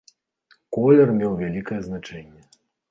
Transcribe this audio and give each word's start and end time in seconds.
Колер 0.79 1.07
меў 1.21 1.39
вялікае 1.45 1.81
значэнне. 1.91 2.43